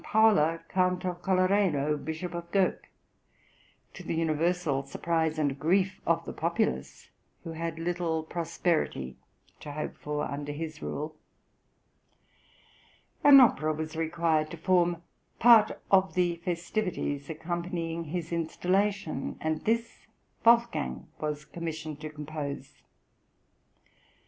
Paula, 0.03 0.61
Count 0.67 1.05
of 1.05 1.21
Colloredo, 1.21 1.95
Bishop 1.95 2.33
of 2.33 2.51
Gurk; 2.51 2.89
to 3.93 4.01
the 4.01 4.15
universal 4.15 4.81
surprise 4.81 5.37
and 5.37 5.59
grief 5.59 6.01
of 6.07 6.25
the 6.25 6.33
populace, 6.33 7.11
who 7.43 7.51
had 7.51 7.77
little 7.77 8.23
prosperity 8.23 9.15
to 9.59 9.71
hope 9.73 9.95
for 9.95 10.23
under 10.23 10.51
his 10.53 10.81
rule. 10.81 11.17
An 13.23 13.39
opera 13.39 13.75
was 13.75 13.95
required 13.95 14.49
to 14.49 14.57
form 14.57 14.89
{"IL 14.89 14.97
SOGNO 14.97 15.01
DI 15.03 15.37
SCIPIONE" 15.37 15.37
SALZBURG, 15.37 15.85
1772.} 15.85 15.85
(139) 15.85 15.99
part 16.01 16.01
of 16.09 16.13
the 16.15 16.35
festivities 16.55 17.29
accompanying 17.29 18.03
his 18.05 18.31
installation, 18.33 19.37
and 19.39 19.65
this 19.65 20.07
Wolfgang 20.43 21.07
was 21.19 21.45
commissioned 21.45 21.99
to 22.01 22.09
compose. 22.09 22.81